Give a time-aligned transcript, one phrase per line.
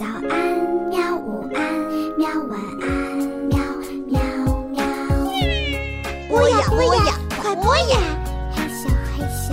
[0.00, 0.32] 早安，
[0.88, 1.14] 喵！
[1.14, 1.60] 午安，
[2.16, 2.26] 喵！
[2.48, 2.88] 晚安，
[3.50, 3.58] 喵
[4.06, 4.18] 喵
[4.70, 4.80] 喵。
[6.26, 7.98] 播呀播呀，快播呀！
[8.56, 9.52] 嘿咻嘿咻。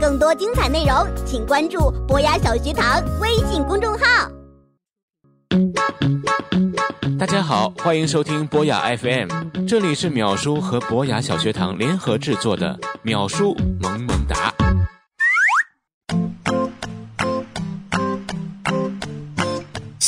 [0.00, 4.28] 更多精彩内容，请关注博雅小学堂微信公众号。
[7.16, 9.28] 大家好，欢迎收听博雅 FM，
[9.64, 14.52] 这里是淼叔和博雅小学堂联合制作的淼叔萌萌哒。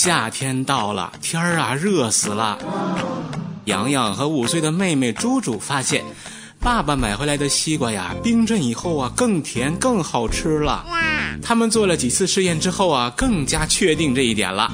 [0.00, 2.56] 夏天到了，天儿啊热死了。
[3.64, 6.04] 洋洋和五岁的妹妹猪猪发现，
[6.60, 10.84] 爸爸买回来的西瓜呀，冰镇以后啊更甜更好吃了。
[11.42, 14.70] 他们做了几次试验之后啊，更加确定这一点了。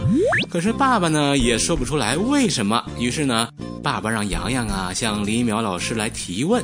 [0.51, 2.85] 可是爸爸呢也说不出来为什么。
[2.99, 3.49] 于是呢，
[3.83, 6.63] 爸爸让洋洋啊向李淼老师来提问。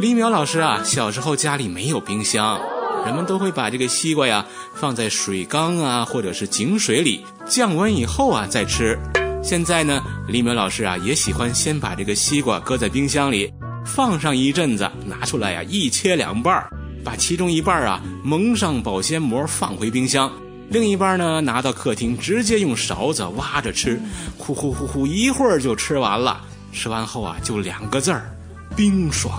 [0.00, 2.60] 李淼老师啊，小时候家里没有冰箱，
[3.06, 8.98] 人们都会把这个西瓜呀放在水缸啊或者是井水里，降温以后啊再吃。
[9.44, 13.48] 现在呢，李淼老师啊也喜欢先把这个西瓜搁在冰箱里。
[13.84, 16.68] 放上一阵子，拿出来呀，一切两半儿，
[17.04, 20.28] 把其中一半啊蒙上保鲜膜，放回冰箱；
[20.68, 24.00] 另一半呢，拿到客厅，直接用勺子挖着吃，
[24.36, 26.40] 呼呼呼呼，一会儿就吃完了。
[26.72, 28.36] 吃完后啊，就两个字儿，
[28.74, 29.38] 冰爽。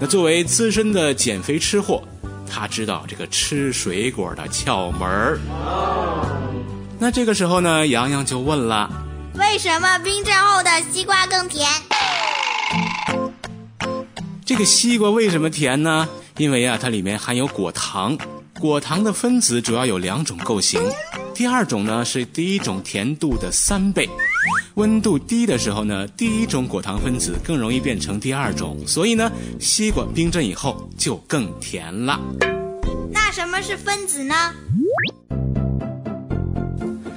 [0.00, 2.02] 那作为资深的减肥吃货，
[2.48, 5.38] 他知道这个吃水果的窍门儿。
[6.98, 8.90] 那这个时候呢，洋洋就问了：
[9.34, 11.68] 为什么冰镇后的西瓜更甜？
[14.44, 16.08] 这个西瓜为什么甜呢？
[16.38, 18.16] 因为啊，它里面含有果糖。
[18.58, 20.82] 果糖的分子主要有两种构型，
[21.32, 24.08] 第二种呢是第一种甜度的三倍。
[24.78, 32.20] 温度低的时候呢，第一种果糖分子更容易变成第二种，所以呢，西瓜冰镇以后就更甜了。
[33.10, 34.54] 那什么是分子呢？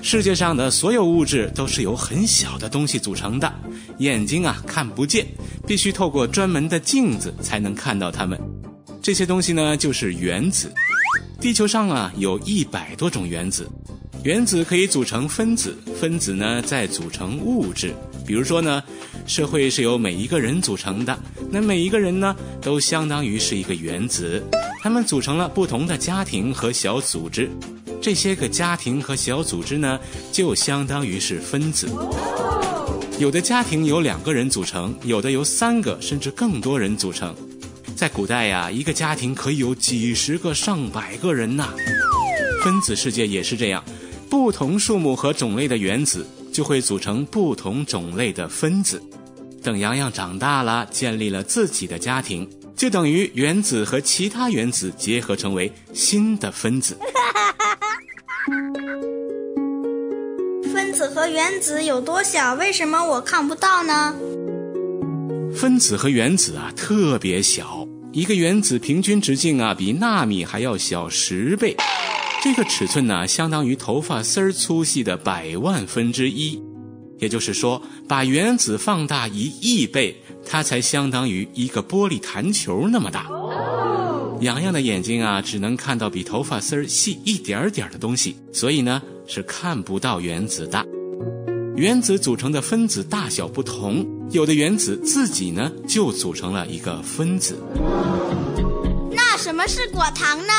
[0.02, 3.54] 世界上的所有物质都是由很小的东西组成的，
[4.00, 5.28] 眼睛啊看不见，
[5.68, 8.40] 必须透过专门的镜子才能看到它们。
[9.04, 10.74] 这些东西呢就是原子。
[11.40, 13.70] 地球上啊有一百多种原子，
[14.24, 17.92] 原子可以组成分子，分子呢再组成物质。
[18.24, 18.84] 比如说呢，
[19.26, 21.18] 社会是由每一个人组成的，
[21.50, 24.44] 那每一个人呢都相当于是一个原子，
[24.84, 27.50] 他们组成了不同的家庭和小组织。
[28.00, 30.00] 这些个家庭和小组织呢，
[30.32, 31.90] 就相当于是分子。
[33.18, 37.36] 有的家庭由两个人组成，有的由三个甚至更多人组成。
[37.96, 41.74] 在古代呀，一个家庭可以有几十个、上百个人呐。
[42.64, 43.84] 分子世界也是这样，
[44.32, 49.04] 不同数目和种类的原子就会组成不同种类的分子。
[49.62, 56.98] 等洋洋长大了，建立了自己的家庭，就等于原子和其他原子结合成为新的分子。
[60.74, 62.54] 分子和原子有多小？
[62.54, 64.16] 为什么我看不到呢？
[65.54, 71.76] 分子和原子啊特别小，一个原子平均直径啊比纳米还要小十倍，
[72.42, 76.60] 这个尺寸呢相当于头发丝儿粗细的百万分之一，
[77.20, 83.28] 也就是说，把原子放大一亿倍，它才相当于一个玻璃弹球那么大。
[84.40, 90.84] 洋洋的眼睛啊只能看到比头发丝儿细一点点的东西，所以呢是看不到原子的。
[91.76, 97.56] 原子组成的分子大小不同，有的原子自己呢就组成了一个分子。
[99.12, 100.54] 那什么是果糖呢？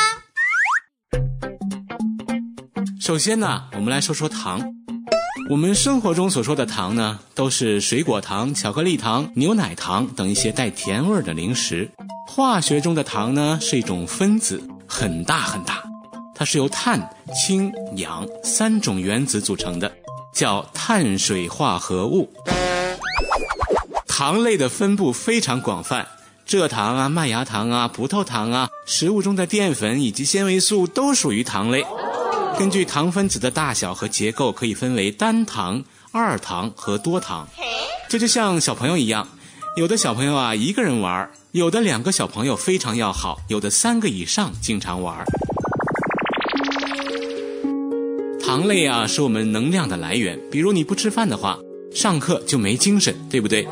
[3.13, 4.59] 首先呢，我们来说说糖。
[5.51, 11.91] 我们生活中所说的糖呢，都是水果糖、巧克力糖、牛奶糖等一些带甜味的零食。
[12.27, 15.83] 化学中的糖呢，是一种分子，很大很大，
[16.35, 19.93] 它是由碳、氢、氧三种原子组成的，
[20.33, 22.33] 叫碳水化合物。
[24.09, 26.09] 糖类的分布非常广泛，
[26.49, 31.85] 蔗糖啊、麦芽糖啊、葡萄糖啊，食物中的淀粉以及纤维素都属于糖类。
[32.59, 35.83] 根据糖分子的大小和结构，可以分为单糖、
[36.13, 37.49] 二糖和多糖。
[38.09, 39.27] 这就像小朋友一样，
[39.77, 45.25] 有的小朋友啊一个人玩，有的两个小朋友非常要好，有的三个以上经常玩。
[48.45, 51.59] 糖类啊是我们能量的来源，比如你不吃饭的话，
[51.95, 53.67] 上课就没精神，对不对？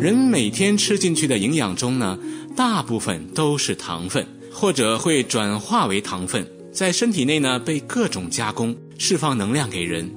[0.00, 2.18] 人每天吃进去的营养中呢，
[2.56, 6.46] 大部分都是糖分，或者会转化为糖分。
[6.74, 10.10] 在身体内呢，被各种加工，释放能量给人，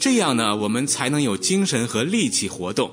[0.00, 2.90] 这样呢，我们才能有精神和力气活动。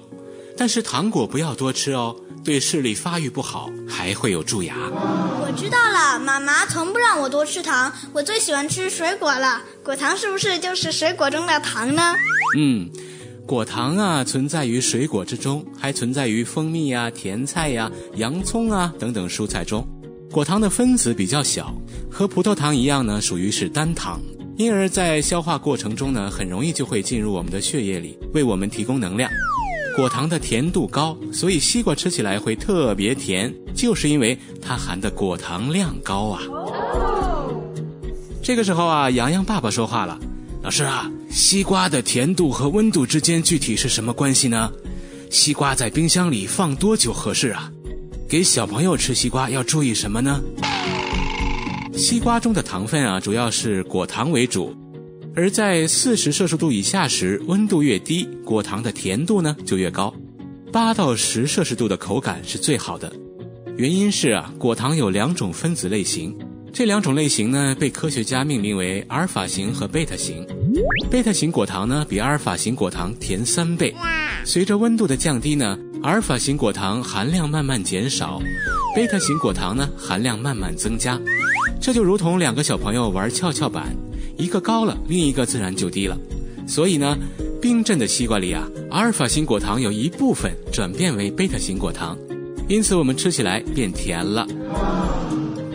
[0.56, 4.76] 但是糖果不要多吃哦，对视力发育不好还会有蛀牙。
[4.92, 9.64] 我知道了，妈妈从不让我多吃糖，我最喜欢吃水果了。
[9.84, 12.14] 果糖是不是就是水果中的糖呢？
[12.56, 12.88] 嗯，
[13.48, 19.84] 果糖啊存在于水果之中，还存在于蜂蜜呀、甜菜呀、洋葱啊等等蔬菜中。
[20.32, 21.74] 果糖的分子比较小，
[22.12, 24.22] 和葡萄糖一样呢，属于是单糖，
[24.58, 29.32] 因而，在消化过程中呢，很容易就会进入我们的血液里，为我们提供能量。
[29.96, 36.42] 果糖的甜度高，所以西瓜吃起来会特别甜，就是因为它含的果糖量高啊。
[38.44, 40.20] 这个时候啊，洋洋爸爸说话了
[40.62, 44.72] ：“老师啊，西瓜的甜度和温度之间具体是什么关系呢？
[45.32, 47.72] 西瓜在冰箱里放多久合适啊？”
[48.30, 50.42] 给小朋友吃西瓜要注意什么呢？
[51.94, 54.76] 西瓜中的糖分啊，主要是果糖为主，
[55.34, 60.14] 而在四十摄氏度以下时，温度越低，果糖的甜度呢就越高。
[60.74, 63.10] 八到十摄氏度的口感是最好的，
[63.78, 66.38] 原因是啊，果糖有两种分子类型，
[66.74, 70.46] 这两种类型呢被科学家命名为阿尔法型和贝塔型。
[71.10, 73.96] 贝塔型果糖呢比阿尔法型果糖甜三倍，
[74.44, 75.80] 随着温度的降低呢。
[76.04, 78.40] 阿尔法型果糖含量慢慢减少，
[78.96, 81.20] 贝塔型果糖呢含量慢慢增加，
[81.82, 83.96] 这就如同两个小朋友玩跷跷板，
[84.38, 86.18] 一个高了，另一个自然就低了。
[86.68, 87.18] 所以呢，
[87.62, 92.18] 冰镇的西瓜里啊，阿尔法型果糖有一部分转变为贝塔型果糖，
[92.70, 94.48] 因此我们吃起来变甜了。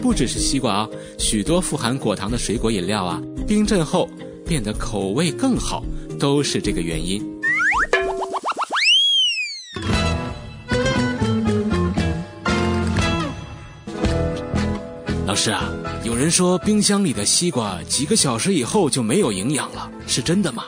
[0.00, 4.08] 不只是西瓜啊，许多富含果糖的水果饮料啊，冰镇后
[4.46, 5.84] 变得口味更好，
[6.18, 7.31] 都是这个原因。
[15.32, 15.66] 老师啊，
[16.04, 20.64] 有人说冰箱里的西瓜几个小时以后就没有营养了，是真的吗？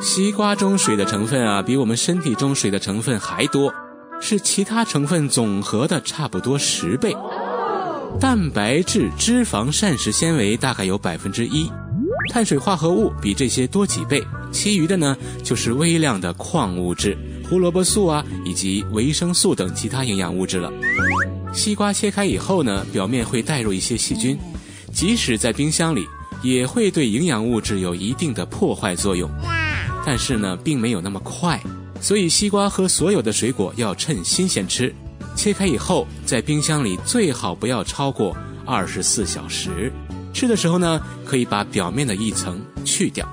[0.00, 3.72] 西瓜中水的成分啊，比我们身体中水的成分还多，
[4.20, 7.16] 是其他成分总和的差不多十倍。
[8.18, 11.70] 蛋白质、脂肪、膳食纤维大概有百分之一，
[12.32, 14.20] 碳水化合物比这些多几倍，
[14.50, 17.16] 其余的呢就是微量的矿物质、
[17.48, 20.72] 胡萝卜素啊，以及维生素等其他营养物质了。
[21.54, 24.36] 西瓜切开以后呢，表面会带入一些细菌，
[24.92, 26.04] 即使在冰箱里，
[26.42, 29.30] 也会对营养物质有一定的破坏作用。
[30.04, 31.58] 但是呢，并没有那么快，
[32.00, 34.94] 所以西瓜和所有的水果要趁新鲜吃。
[35.36, 38.36] 切开以后，在冰箱里最好不要超过
[38.66, 39.92] 二十四小时。
[40.34, 43.26] 吃的时候呢，可以把表面的一层去掉。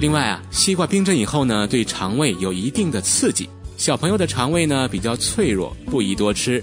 [0.00, 3.48] 另外啊，西瓜冰镇以后呢，对肠胃有一定的刺激。
[3.76, 6.62] 小朋友的肠胃呢比较脆弱，不宜多吃。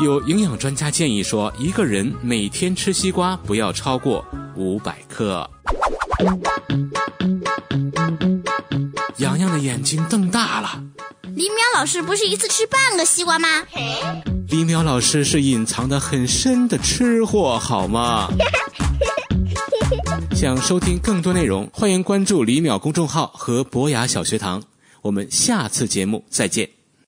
[0.00, 4.24] 有营养专家建议说，一个人每天吃西瓜不要超过
[4.56, 5.48] 五百克。
[9.18, 10.82] 洋洋的眼睛瞪大了。
[11.34, 13.48] 李淼老师不是一次吃半个西瓜吗？
[14.48, 18.28] 李淼老师是隐藏的很深的吃货，好吗？
[20.34, 24.62] 想收听更多内容，欢迎关注李淼公众号和博雅小学堂。
[25.02, 26.77] 我们下次节目再见。